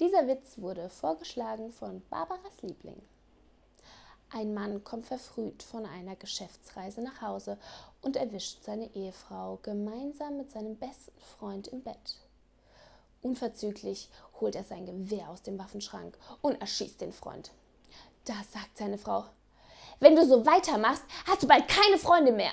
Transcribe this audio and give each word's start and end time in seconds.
Dieser 0.00 0.26
Witz 0.26 0.56
wurde 0.56 0.88
vorgeschlagen 0.88 1.72
von 1.72 2.00
Barbaras 2.08 2.62
Liebling. 2.62 3.02
Ein 4.30 4.54
Mann 4.54 4.82
kommt 4.82 5.04
verfrüht 5.04 5.62
von 5.62 5.84
einer 5.84 6.16
Geschäftsreise 6.16 7.02
nach 7.02 7.20
Hause 7.20 7.58
und 8.00 8.16
erwischt 8.16 8.64
seine 8.64 8.88
Ehefrau 8.94 9.58
gemeinsam 9.62 10.38
mit 10.38 10.50
seinem 10.50 10.76
besten 10.76 11.20
Freund 11.20 11.68
im 11.68 11.82
Bett. 11.82 12.16
Unverzüglich 13.20 14.08
holt 14.40 14.54
er 14.54 14.64
sein 14.64 14.86
Gewehr 14.86 15.28
aus 15.28 15.42
dem 15.42 15.58
Waffenschrank 15.58 16.16
und 16.40 16.58
erschießt 16.58 17.02
den 17.02 17.12
Freund. 17.12 17.50
Da 18.24 18.36
sagt 18.50 18.78
seine 18.78 18.96
Frau, 18.96 19.26
wenn 19.98 20.16
du 20.16 20.26
so 20.26 20.46
weitermachst, 20.46 21.04
hast 21.26 21.42
du 21.42 21.46
bald 21.46 21.68
keine 21.68 21.98
Freunde 21.98 22.32
mehr. 22.32 22.52